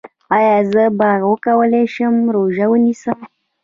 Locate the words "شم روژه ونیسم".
1.93-3.19